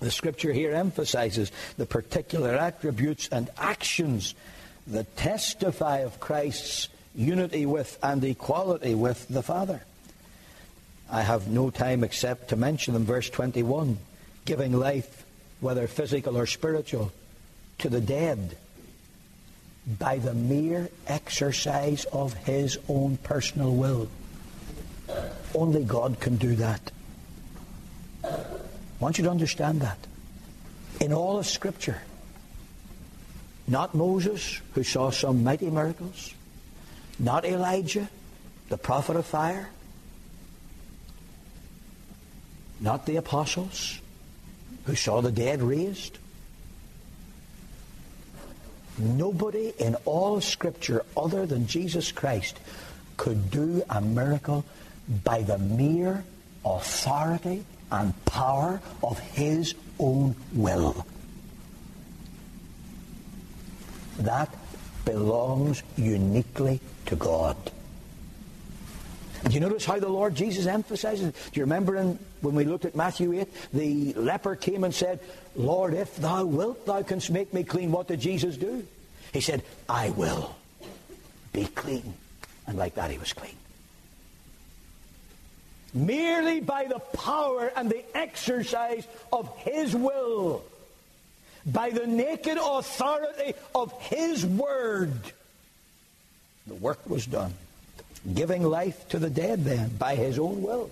the 0.00 0.10
Scripture 0.10 0.52
here 0.52 0.72
emphasizes 0.72 1.52
the 1.76 1.86
particular 1.86 2.54
attributes 2.54 3.28
and 3.28 3.50
actions 3.58 4.34
that 4.86 5.16
testify 5.16 5.98
of 5.98 6.20
Christ's 6.20 6.88
unity 7.14 7.66
with 7.66 7.98
and 8.02 8.22
equality 8.24 8.94
with 8.94 9.26
the 9.28 9.42
Father. 9.42 9.82
I 11.10 11.22
have 11.22 11.48
no 11.48 11.70
time 11.70 12.04
except 12.04 12.48
to 12.48 12.56
mention 12.56 12.94
them. 12.94 13.04
Verse 13.04 13.30
21 13.30 13.98
giving 14.44 14.72
life, 14.72 15.24
whether 15.60 15.86
physical 15.86 16.36
or 16.36 16.44
spiritual, 16.44 17.12
to 17.78 17.88
the 17.88 18.00
dead 18.00 18.58
by 19.86 20.18
the 20.18 20.34
mere 20.34 20.88
exercise 21.06 22.04
of 22.06 22.34
his 22.34 22.78
own 22.88 23.18
personal 23.18 23.74
will. 23.74 24.08
Only 25.54 25.84
God 25.84 26.18
can 26.20 26.36
do 26.36 26.56
that. 26.56 26.90
I 28.24 28.36
want 28.98 29.18
you 29.18 29.24
to 29.24 29.30
understand 29.30 29.82
that. 29.82 29.98
In 31.00 31.12
all 31.12 31.38
of 31.38 31.46
Scripture, 31.46 32.00
not 33.68 33.94
Moses, 33.94 34.60
who 34.72 34.82
saw 34.82 35.10
some 35.10 35.44
mighty 35.44 35.68
miracles, 35.68 36.32
not 37.18 37.44
Elijah, 37.44 38.08
the 38.68 38.78
prophet 38.78 39.16
of 39.16 39.26
fire, 39.26 39.68
not 42.80 43.06
the 43.06 43.16
apostles, 43.16 44.00
who 44.84 44.94
saw 44.94 45.20
the 45.20 45.32
dead 45.32 45.62
raised, 45.62 46.18
Nobody 48.98 49.72
in 49.78 49.96
all 50.04 50.40
Scripture 50.40 51.04
other 51.16 51.46
than 51.46 51.66
Jesus 51.66 52.12
Christ 52.12 52.58
could 53.16 53.50
do 53.50 53.82
a 53.90 54.00
miracle 54.00 54.64
by 55.24 55.42
the 55.42 55.58
mere 55.58 56.24
authority 56.64 57.64
and 57.90 58.24
power 58.24 58.80
of 59.02 59.18
his 59.18 59.74
own 59.98 60.34
will. 60.52 61.06
That 64.18 64.54
belongs 65.04 65.82
uniquely 65.96 66.80
to 67.06 67.16
God. 67.16 67.56
Do 69.44 69.50
you 69.50 69.60
notice 69.60 69.84
how 69.84 69.98
the 69.98 70.08
Lord 70.08 70.34
Jesus 70.34 70.66
emphasizes? 70.66 71.32
Do 71.32 71.60
you 71.60 71.64
remember 71.64 71.96
in, 71.96 72.18
when 72.40 72.54
we 72.54 72.64
looked 72.64 72.86
at 72.86 72.96
Matthew 72.96 73.40
8, 73.40 73.48
the 73.74 74.12
leper 74.14 74.56
came 74.56 74.84
and 74.84 74.94
said, 74.94 75.20
Lord, 75.54 75.92
if 75.92 76.16
thou 76.16 76.46
wilt, 76.46 76.86
thou 76.86 77.02
canst 77.02 77.30
make 77.30 77.52
me 77.52 77.62
clean. 77.62 77.92
What 77.92 78.08
did 78.08 78.20
Jesus 78.20 78.56
do? 78.56 78.86
He 79.32 79.42
said, 79.42 79.62
I 79.88 80.10
will 80.10 80.54
be 81.52 81.66
clean. 81.66 82.14
And 82.66 82.78
like 82.78 82.94
that, 82.94 83.10
he 83.10 83.18
was 83.18 83.34
clean. 83.34 83.54
Merely 85.92 86.60
by 86.60 86.86
the 86.86 86.98
power 86.98 87.70
and 87.76 87.90
the 87.90 88.04
exercise 88.16 89.06
of 89.30 89.54
his 89.58 89.94
will, 89.94 90.64
by 91.66 91.90
the 91.90 92.06
naked 92.06 92.58
authority 92.60 93.54
of 93.74 93.92
his 94.00 94.44
word, 94.46 95.12
the 96.66 96.74
work 96.74 97.08
was 97.08 97.26
done 97.26 97.52
giving 98.32 98.62
life 98.62 99.08
to 99.10 99.18
the 99.18 99.30
dead 99.30 99.64
then 99.64 99.90
by 99.98 100.14
his 100.14 100.38
own 100.38 100.62
will. 100.62 100.90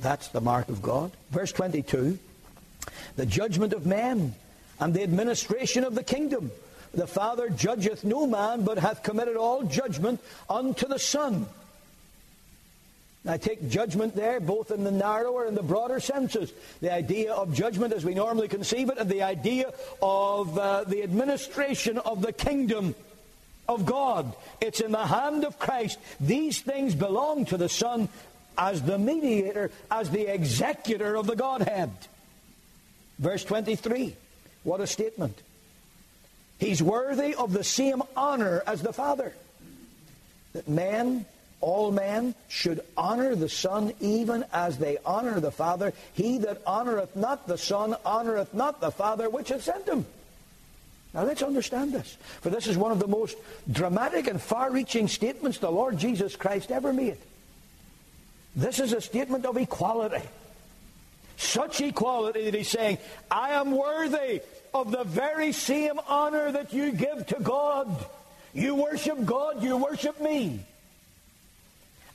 That's 0.00 0.28
the 0.28 0.40
mark 0.40 0.68
of 0.68 0.82
God. 0.82 1.12
Verse 1.30 1.52
22 1.52 2.18
the 3.16 3.26
judgment 3.26 3.72
of 3.72 3.84
men 3.84 4.34
and 4.78 4.94
the 4.94 5.02
administration 5.02 5.82
of 5.82 5.94
the 5.94 6.04
kingdom. 6.04 6.52
The 6.94 7.06
Father 7.06 7.50
judgeth 7.50 8.04
no 8.04 8.26
man, 8.26 8.64
but 8.64 8.78
hath 8.78 9.02
committed 9.02 9.36
all 9.36 9.64
judgment 9.64 10.20
unto 10.48 10.86
the 10.86 10.98
Son. 10.98 11.46
I 13.26 13.36
take 13.36 13.68
judgment 13.68 14.14
there 14.14 14.40
both 14.40 14.70
in 14.70 14.84
the 14.84 14.90
narrower 14.90 15.44
and 15.44 15.56
the 15.56 15.62
broader 15.62 16.00
senses. 16.00 16.52
The 16.80 16.92
idea 16.92 17.32
of 17.34 17.52
judgment 17.52 17.92
as 17.92 18.04
we 18.04 18.14
normally 18.14 18.48
conceive 18.48 18.88
it, 18.88 18.98
and 18.98 19.10
the 19.10 19.22
idea 19.22 19.72
of 20.00 20.56
uh, 20.56 20.84
the 20.84 21.02
administration 21.02 21.98
of 21.98 22.22
the 22.22 22.32
kingdom 22.32 22.94
of 23.68 23.84
God. 23.84 24.34
It's 24.60 24.80
in 24.80 24.92
the 24.92 25.06
hand 25.06 25.44
of 25.44 25.58
Christ. 25.58 25.98
These 26.18 26.60
things 26.60 26.94
belong 26.94 27.44
to 27.46 27.56
the 27.56 27.68
Son 27.68 28.08
as 28.56 28.82
the 28.82 28.98
mediator, 28.98 29.70
as 29.90 30.10
the 30.10 30.32
executor 30.32 31.16
of 31.16 31.26
the 31.26 31.36
Godhead. 31.36 31.90
Verse 33.18 33.44
23. 33.44 34.16
What 34.64 34.80
a 34.80 34.86
statement. 34.86 35.40
He's 36.58 36.82
worthy 36.82 37.34
of 37.34 37.52
the 37.52 37.64
same 37.64 38.02
honor 38.16 38.62
as 38.66 38.82
the 38.82 38.92
Father. 38.92 39.32
That 40.54 40.68
men, 40.68 41.24
all 41.60 41.92
men, 41.92 42.34
should 42.48 42.80
honor 42.96 43.36
the 43.36 43.48
Son 43.48 43.92
even 44.00 44.44
as 44.52 44.78
they 44.78 44.98
honor 45.04 45.38
the 45.38 45.52
Father. 45.52 45.92
He 46.14 46.38
that 46.38 46.64
honoreth 46.64 47.14
not 47.14 47.46
the 47.46 47.58
Son 47.58 47.94
honoreth 48.04 48.54
not 48.54 48.80
the 48.80 48.90
Father 48.90 49.30
which 49.30 49.50
hath 49.50 49.62
sent 49.62 49.88
him. 49.88 50.06
Now 51.14 51.24
let's 51.24 51.42
understand 51.42 51.92
this, 51.92 52.16
for 52.40 52.50
this 52.50 52.66
is 52.66 52.76
one 52.76 52.92
of 52.92 52.98
the 52.98 53.08
most 53.08 53.36
dramatic 53.70 54.26
and 54.26 54.40
far-reaching 54.40 55.08
statements 55.08 55.58
the 55.58 55.70
Lord 55.70 55.98
Jesus 55.98 56.36
Christ 56.36 56.70
ever 56.70 56.92
made. 56.92 57.16
This 58.54 58.78
is 58.78 58.92
a 58.92 59.00
statement 59.00 59.46
of 59.46 59.56
equality. 59.56 60.26
Such 61.36 61.80
equality 61.80 62.44
that 62.44 62.54
he's 62.54 62.68
saying, 62.68 62.98
I 63.30 63.50
am 63.50 63.70
worthy 63.70 64.42
of 64.74 64.90
the 64.90 65.04
very 65.04 65.52
same 65.52 65.98
honor 66.08 66.52
that 66.52 66.72
you 66.72 66.92
give 66.92 67.26
to 67.28 67.36
God. 67.40 67.88
You 68.52 68.74
worship 68.74 69.24
God, 69.24 69.62
you 69.62 69.76
worship 69.76 70.20
me. 70.20 70.60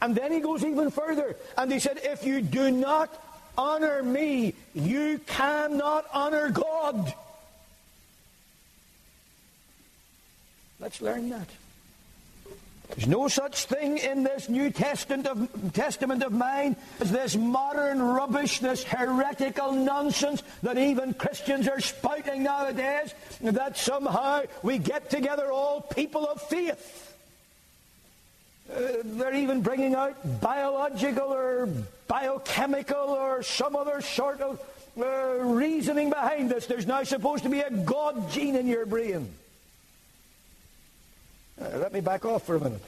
And 0.01 0.13
then 0.15 0.34
he 0.34 0.41
goes 0.41 0.65
even 0.65 0.91
further, 0.91 1.38
and 1.58 1.71
he 1.71 1.79
said, 1.79 1.99
If 2.03 2.25
you 2.25 2.41
do 2.41 2.69
not 2.69 3.10
honor 3.58 4.03
me, 4.03 4.53
you 4.73 5.19
cannot 5.25 6.06
honor 6.13 6.49
God. 6.49 7.13
Let's 10.84 11.02
learn 11.02 11.30
that. 11.30 11.48
There's 12.89 13.08
no 13.08 13.30
such 13.30 13.67
thing 13.67 14.00
in 14.00 14.24
this 14.24 14.50
New 14.50 14.69
Testament 14.69 15.26
of, 15.26 15.72
Testament 15.72 16.22
of 16.24 16.34
mine 16.34 16.76
as 17.00 17.10
this 17.10 17.38
modern 17.38 18.02
rubbish, 18.02 18.60
this 18.60 18.84
heretical 18.84 19.72
nonsense 19.72 20.43
that 20.62 20.78
even 20.78 21.13
Christians 21.13 21.69
are 21.69 21.80
spouting 21.80 22.43
nowadays, 22.43 23.13
that 23.39 23.78
somehow 23.78 24.41
we 24.62 24.78
get 24.78 25.10
together 25.10 25.50
all 25.54 25.80
people 25.80 26.28
of 26.28 26.41
faith. 26.41 27.15
Uh, 28.69 28.82
they're 29.06 29.36
even 29.36 29.62
bringing 29.62 29.96
out 29.96 30.41
biological 30.41 31.34
or 31.34 31.69
biochemical 32.10 32.98
or 32.98 33.41
some 33.41 33.78
other 33.78 34.02
sort 34.02 34.41
of 34.41 34.60
uh, 35.00 35.06
reasoning 35.46 36.10
behind 36.10 36.52
this. 36.52 36.65
There's 36.65 36.86
now 36.86 37.04
supposed 37.04 37.43
to 37.43 37.50
be 37.50 37.62
a 37.62 37.72
God 37.72 38.30
gene 38.32 38.58
in 38.58 38.67
your 38.67 38.86
brain. 38.86 39.34
Uh, 41.62 41.78
let 41.78 41.94
me 41.94 42.02
back 42.02 42.26
off 42.26 42.44
for 42.44 42.56
a 42.56 42.60
minute. 42.60 42.82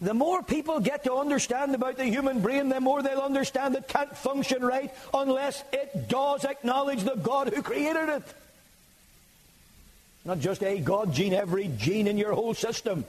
The 0.00 0.14
more 0.14 0.42
people 0.42 0.80
get 0.80 1.04
to 1.04 1.14
understand 1.14 1.74
about 1.74 1.96
the 1.96 2.04
human 2.04 2.40
brain, 2.40 2.68
the 2.68 2.80
more 2.80 3.02
they'll 3.02 3.20
understand 3.20 3.74
it 3.74 3.88
can't 3.88 4.14
function 4.16 4.62
right 4.64 4.92
unless 5.14 5.62
it 5.72 6.08
does 6.08 6.44
acknowledge 6.44 7.04
the 7.04 7.14
God 7.14 7.48
who 7.48 7.62
created 7.62 8.08
it. 8.08 8.22
Not 10.24 10.40
just 10.40 10.62
a 10.62 10.80
God 10.80 11.12
gene, 11.12 11.32
every 11.32 11.70
gene 11.76 12.06
in 12.06 12.18
your 12.18 12.32
whole 12.32 12.54
system 12.54 13.04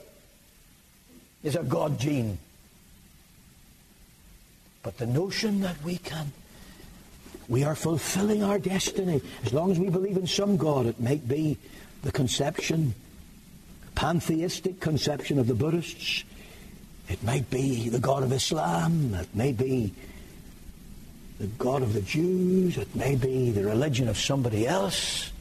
is 1.44 1.56
a 1.56 1.63
God 1.63 2.00
gene. 2.00 2.38
But 4.84 4.98
the 4.98 5.08
notion 5.08 5.62
that 5.62 5.82
we 5.84 5.98
can, 5.98 6.32
we 7.48 7.63
are 7.63 7.76
fulfilling 7.76 8.44
our 8.44 8.60
destiny 8.60 9.22
as 9.44 9.54
long 9.54 9.72
as 9.72 9.80
we 9.80 9.89
believe 9.89 10.18
in 10.18 10.28
some 10.28 10.58
God, 10.58 10.86
it 10.86 11.00
might 11.00 11.28
be 11.28 11.58
the 12.04 12.12
conception 12.12 12.94
pantheistic 13.95 14.79
conception 14.79 15.39
of 15.39 15.47
the 15.47 15.55
Buddhists. 15.55 16.23
It 17.08 17.23
might 17.23 17.49
be 17.49 17.89
the 17.89 17.99
God 17.99 18.23
of 18.23 18.31
Islam. 18.31 19.13
It 19.13 19.34
may 19.34 19.51
be 19.51 19.93
the 21.39 21.47
God 21.47 21.81
of 21.81 21.93
the 21.93 22.01
Jews. 22.01 22.77
It 22.77 22.95
may 22.95 23.15
be 23.15 23.51
the 23.51 23.63
religion 23.63 24.08
of 24.08 24.17
somebody 24.17 24.67
else. 24.67 25.31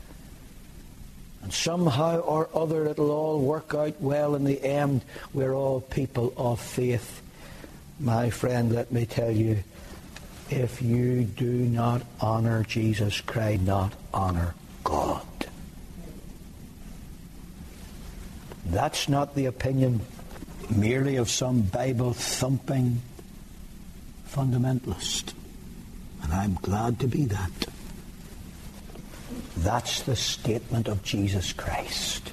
And 1.43 1.53
somehow 1.53 2.21
or 2.21 2.49
other 2.55 2.87
it'll 2.87 3.11
all 3.11 3.41
work 3.41 3.75
out 3.75 4.01
well 4.01 4.35
in 4.35 4.45
the 4.45 4.63
end. 4.65 5.03
We're 5.33 5.55
all 5.55 5.81
people 5.81 6.33
of 6.37 6.61
faith. 6.61 7.23
My 8.01 8.31
friend, 8.31 8.73
let 8.73 8.91
me 8.91 9.07
tell 9.07 9.31
you, 9.31 9.63
if 10.51 10.83
you 10.83 11.25
do 11.25 11.47
not 11.47 12.03
honor 12.21 12.65
Jesus 12.65 13.21
Christ, 13.21 13.63
not 13.63 13.93
honor 14.13 14.55
God. 14.83 15.27
That's 18.67 19.09
not 19.09 19.35
the 19.35 19.47
opinion 19.47 20.01
merely 20.71 21.17
of 21.17 21.31
some 21.31 21.63
Bible 21.63 22.13
thumping 22.13 23.03
fundamentalist. 24.29 25.35
And 26.23 26.33
I'm 26.33 26.55
glad 26.55 27.01
to 27.01 27.07
be 27.07 27.27
that. 27.27 27.67
That's 29.59 30.03
the 30.03 30.17
statement 30.17 30.89
of 30.89 31.03
Jesus 31.03 31.53
Christ. 31.53 32.33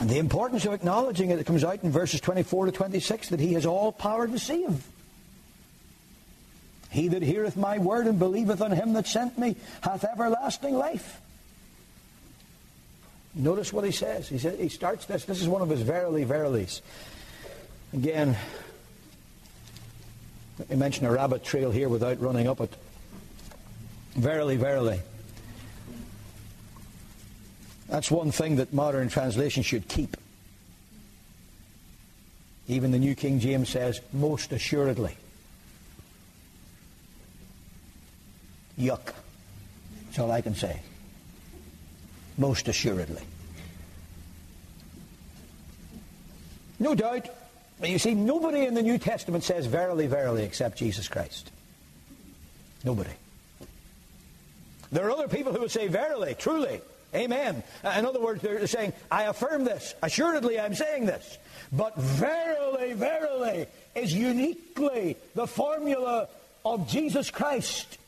And 0.00 0.08
the 0.08 0.18
importance 0.18 0.64
of 0.64 0.72
acknowledging 0.72 1.30
it, 1.30 1.44
comes 1.46 1.62
out 1.62 1.82
in 1.82 1.90
verses 1.90 2.20
24 2.20 2.66
to 2.66 2.72
26 2.72 3.28
that 3.28 3.40
he 3.40 3.52
has 3.52 3.66
all 3.66 3.92
power 3.92 4.26
to 4.26 4.38
save. 4.38 4.82
He 6.90 7.08
that 7.08 7.22
heareth 7.22 7.56
my 7.56 7.78
word 7.78 8.06
and 8.06 8.18
believeth 8.18 8.60
on 8.60 8.72
him 8.72 8.94
that 8.94 9.06
sent 9.06 9.38
me 9.38 9.56
hath 9.82 10.04
everlasting 10.04 10.74
life. 10.74 11.20
Notice 13.34 13.72
what 13.72 13.84
he 13.84 13.92
says. 13.92 14.28
He 14.28 14.38
says 14.38 14.58
he 14.58 14.68
starts 14.68 15.06
this. 15.06 15.24
This 15.24 15.40
is 15.40 15.48
one 15.48 15.62
of 15.62 15.68
his 15.68 15.82
verily, 15.82 16.24
verilies. 16.24 16.82
Again, 17.92 18.36
let 20.58 20.70
me 20.70 20.76
mention 20.76 21.06
a 21.06 21.12
rabbit 21.12 21.44
trail 21.44 21.70
here 21.70 21.88
without 21.88 22.20
running 22.20 22.48
up 22.48 22.60
it. 22.60 22.74
Verily, 24.14 24.56
verily. 24.56 25.00
That's 27.88 28.10
one 28.10 28.32
thing 28.32 28.56
that 28.56 28.72
modern 28.72 29.08
translation 29.08 29.62
should 29.62 29.88
keep. 29.88 30.16
Even 32.68 32.90
the 32.90 32.98
New 32.98 33.14
King 33.14 33.40
James 33.40 33.68
says, 33.68 34.00
most 34.12 34.52
assuredly. 34.52 35.16
Yuck. 38.78 39.12
That's 40.06 40.18
all 40.18 40.30
I 40.30 40.40
can 40.40 40.54
say 40.54 40.80
most 42.38 42.68
assuredly. 42.68 43.22
No 46.78 46.94
doubt, 46.94 47.28
you 47.82 47.98
see, 47.98 48.14
nobody 48.14 48.64
in 48.64 48.74
the 48.74 48.82
New 48.82 48.98
Testament 48.98 49.44
says 49.44 49.66
verily, 49.66 50.06
verily, 50.06 50.44
except 50.44 50.78
Jesus 50.78 51.08
Christ. 51.08 51.50
Nobody. 52.84 53.10
There 54.90 55.06
are 55.06 55.10
other 55.10 55.28
people 55.28 55.52
who 55.52 55.60
would 55.60 55.70
say 55.70 55.88
verily, 55.88 56.34
truly, 56.34 56.80
amen. 57.14 57.62
Uh, 57.84 57.94
in 57.98 58.06
other 58.06 58.20
words, 58.20 58.42
they're 58.42 58.66
saying, 58.66 58.92
I 59.10 59.24
affirm 59.24 59.64
this. 59.64 59.94
Assuredly, 60.02 60.58
I'm 60.58 60.74
saying 60.74 61.06
this. 61.06 61.38
But 61.70 61.96
verily, 61.96 62.94
verily 62.94 63.66
is 63.94 64.12
uniquely 64.14 65.16
the 65.34 65.46
formula 65.46 66.28
of 66.64 66.88
Jesus 66.88 67.30
Christ. 67.30 67.98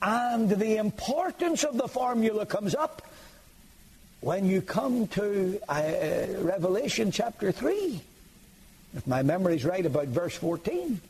And 0.00 0.48
the 0.48 0.76
importance 0.76 1.64
of 1.64 1.76
the 1.76 1.88
formula 1.88 2.46
comes 2.46 2.74
up 2.74 3.02
when 4.20 4.46
you 4.46 4.62
come 4.62 5.06
to 5.08 5.60
uh, 5.68 6.26
Revelation 6.38 7.10
chapter 7.10 7.52
3. 7.52 8.00
If 8.96 9.06
my 9.06 9.22
memory's 9.22 9.64
right 9.64 9.84
about 9.84 10.08
verse 10.08 10.34
14. 10.34 11.00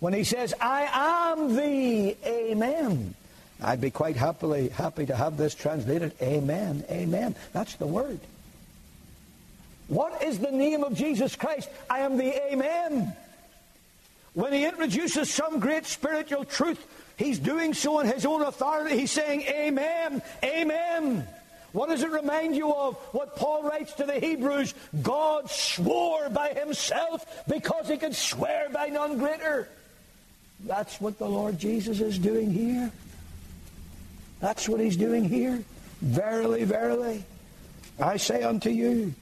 When 0.00 0.12
he 0.12 0.24
says, 0.24 0.52
I 0.60 1.32
am 1.32 1.54
the 1.54 2.16
Amen. 2.26 3.14
I'd 3.62 3.80
be 3.80 3.90
quite 3.90 4.16
happily 4.16 4.68
happy 4.68 5.06
to 5.06 5.14
have 5.14 5.36
this 5.36 5.54
translated, 5.54 6.12
Amen, 6.20 6.84
Amen. 6.90 7.34
That's 7.52 7.76
the 7.76 7.86
word. 7.86 8.20
What 9.88 10.22
is 10.22 10.38
the 10.38 10.50
name 10.50 10.82
of 10.82 10.94
Jesus 10.94 11.36
Christ? 11.36 11.68
I 11.88 12.00
am 12.00 12.16
the 12.16 12.52
Amen. 12.52 13.14
When 14.32 14.52
he 14.52 14.64
introduces 14.64 15.32
some 15.32 15.60
great 15.60 15.86
spiritual 15.86 16.44
truth 16.44 16.84
He's 17.16 17.38
doing 17.38 17.74
so 17.74 18.00
in 18.00 18.06
his 18.06 18.26
own 18.26 18.42
authority. 18.42 18.98
He's 18.98 19.12
saying, 19.12 19.42
Amen, 19.42 20.22
Amen. 20.42 21.26
What 21.72 21.88
does 21.88 22.04
it 22.04 22.10
remind 22.12 22.54
you 22.54 22.72
of? 22.72 22.94
What 23.12 23.34
Paul 23.34 23.64
writes 23.64 23.94
to 23.94 24.04
the 24.04 24.20
Hebrews 24.20 24.74
God 25.02 25.50
swore 25.50 26.28
by 26.30 26.50
himself 26.50 27.26
because 27.48 27.88
he 27.88 27.96
could 27.96 28.14
swear 28.14 28.68
by 28.70 28.86
none 28.86 29.18
greater. 29.18 29.68
That's 30.60 31.00
what 31.00 31.18
the 31.18 31.28
Lord 31.28 31.58
Jesus 31.58 32.00
is 32.00 32.16
doing 32.16 32.52
here. 32.52 32.92
That's 34.38 34.68
what 34.68 34.78
he's 34.78 34.96
doing 34.96 35.24
here. 35.24 35.64
Verily, 36.00 36.62
verily, 36.62 37.24
I 37.98 38.18
say 38.18 38.44
unto 38.44 38.70
you, 38.70 39.12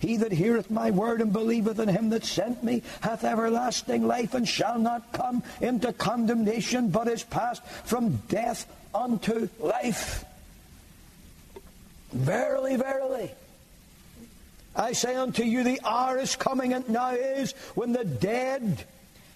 He 0.00 0.16
that 0.16 0.32
heareth 0.32 0.70
my 0.70 0.90
word 0.90 1.20
and 1.20 1.32
believeth 1.32 1.78
in 1.78 1.88
him 1.88 2.08
that 2.10 2.24
sent 2.24 2.64
me 2.64 2.82
hath 3.02 3.22
everlasting 3.22 4.06
life 4.06 4.34
and 4.34 4.48
shall 4.48 4.78
not 4.78 5.12
come 5.12 5.42
into 5.60 5.92
condemnation, 5.92 6.88
but 6.88 7.06
is 7.06 7.22
passed 7.22 7.62
from 7.84 8.16
death 8.28 8.66
unto 8.94 9.48
life. 9.58 10.24
Verily, 12.12 12.76
verily. 12.76 13.30
I 14.74 14.92
say 14.92 15.14
unto 15.16 15.42
you, 15.42 15.64
the 15.64 15.80
hour 15.84 16.18
is 16.18 16.34
coming, 16.34 16.72
and 16.72 16.88
now 16.88 17.10
is, 17.10 17.52
when 17.74 17.92
the 17.92 18.04
dead 18.04 18.84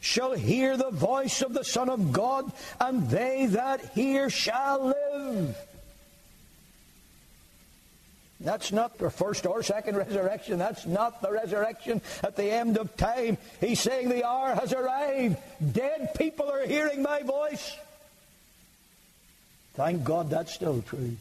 shall 0.00 0.32
hear 0.32 0.76
the 0.76 0.90
voice 0.90 1.42
of 1.42 1.52
the 1.52 1.64
Son 1.64 1.90
of 1.90 2.12
God, 2.12 2.50
and 2.80 3.08
they 3.10 3.46
that 3.46 3.92
hear 3.94 4.30
shall 4.30 4.94
live. 5.12 5.56
That's 8.44 8.72
not 8.72 8.98
the 8.98 9.10
first 9.10 9.46
or 9.46 9.62
second 9.62 9.96
resurrection. 9.96 10.58
That's 10.58 10.86
not 10.86 11.22
the 11.22 11.32
resurrection 11.32 12.02
at 12.22 12.36
the 12.36 12.50
end 12.50 12.76
of 12.76 12.96
time. 12.96 13.38
He's 13.60 13.80
saying 13.80 14.10
the 14.10 14.26
hour 14.26 14.54
has 14.54 14.72
arrived. 14.72 15.38
Dead 15.72 16.14
people 16.14 16.50
are 16.50 16.66
hearing 16.66 17.02
my 17.02 17.22
voice. 17.22 17.76
Thank 19.74 20.04
God 20.04 20.30
that's 20.30 20.54
still 20.54 20.82
true. 20.82 21.16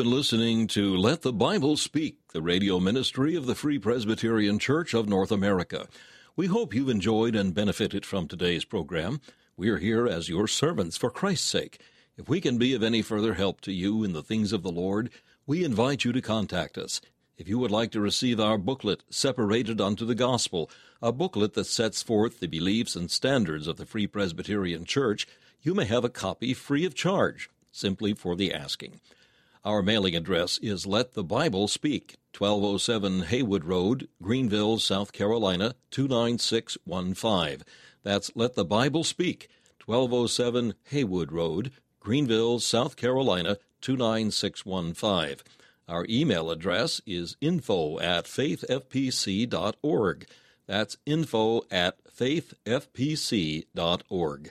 Been 0.00 0.10
listening 0.10 0.66
to 0.66 0.96
Let 0.96 1.20
the 1.20 1.32
Bible 1.32 1.76
Speak, 1.76 2.28
the 2.32 2.40
radio 2.40 2.80
ministry 2.80 3.34
of 3.34 3.44
the 3.44 3.54
Free 3.54 3.78
Presbyterian 3.78 4.58
Church 4.58 4.94
of 4.94 5.06
North 5.06 5.30
America. 5.30 5.88
We 6.34 6.46
hope 6.46 6.72
you've 6.72 6.88
enjoyed 6.88 7.36
and 7.36 7.54
benefited 7.54 8.06
from 8.06 8.26
today's 8.26 8.64
program. 8.64 9.20
We 9.58 9.68
are 9.68 9.76
here 9.76 10.06
as 10.06 10.30
your 10.30 10.48
servants 10.48 10.96
for 10.96 11.10
Christ's 11.10 11.46
sake. 11.46 11.82
If 12.16 12.30
we 12.30 12.40
can 12.40 12.56
be 12.56 12.72
of 12.72 12.82
any 12.82 13.02
further 13.02 13.34
help 13.34 13.60
to 13.60 13.74
you 13.74 14.02
in 14.02 14.14
the 14.14 14.22
things 14.22 14.54
of 14.54 14.62
the 14.62 14.72
Lord, 14.72 15.10
we 15.46 15.64
invite 15.64 16.02
you 16.02 16.12
to 16.12 16.22
contact 16.22 16.78
us. 16.78 17.02
If 17.36 17.46
you 17.46 17.58
would 17.58 17.70
like 17.70 17.90
to 17.90 18.00
receive 18.00 18.40
our 18.40 18.56
booklet, 18.56 19.02
Separated 19.10 19.82
unto 19.82 20.06
the 20.06 20.14
Gospel, 20.14 20.70
a 21.02 21.12
booklet 21.12 21.52
that 21.52 21.64
sets 21.64 22.02
forth 22.02 22.40
the 22.40 22.46
beliefs 22.46 22.96
and 22.96 23.10
standards 23.10 23.66
of 23.66 23.76
the 23.76 23.84
Free 23.84 24.06
Presbyterian 24.06 24.86
Church, 24.86 25.26
you 25.60 25.74
may 25.74 25.84
have 25.84 26.06
a 26.06 26.08
copy 26.08 26.54
free 26.54 26.86
of 26.86 26.94
charge, 26.94 27.50
simply 27.70 28.14
for 28.14 28.34
the 28.34 28.54
asking. 28.54 28.98
Our 29.62 29.82
mailing 29.82 30.16
address 30.16 30.56
is 30.62 30.86
Let 30.86 31.12
the 31.12 31.22
Bible 31.22 31.68
Speak, 31.68 32.16
1207 32.34 33.24
Haywood 33.24 33.66
Road, 33.66 34.08
Greenville, 34.22 34.78
South 34.78 35.12
Carolina, 35.12 35.74
29615. 35.90 37.62
That's 38.02 38.30
Let 38.34 38.54
the 38.54 38.64
Bible 38.64 39.04
Speak, 39.04 39.50
1207 39.84 40.72
Haywood 40.84 41.30
Road, 41.30 41.72
Greenville, 42.00 42.58
South 42.58 42.96
Carolina, 42.96 43.58
29615. 43.82 45.44
Our 45.86 46.06
email 46.08 46.50
address 46.50 47.02
is 47.04 47.36
info 47.42 48.00
at 48.00 48.24
faithfpc.org. 48.24 50.26
That's 50.66 50.96
info 51.04 51.62
at 51.70 52.02
faithfpc.org. 52.06 54.50